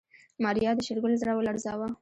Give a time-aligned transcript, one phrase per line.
[0.43, 1.87] ماريا د شېرګل زړه ولړزاوه.